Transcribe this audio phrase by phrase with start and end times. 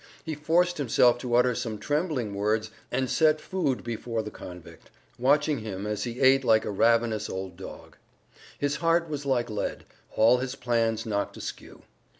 [0.25, 4.89] He forced himself to utter some trembling words and set food before the convict,
[5.19, 7.97] watching him as he ate like a ravenous old dog.
[8.57, 9.85] His heart was like lead,
[10.15, 11.83] all his plans knocked askew.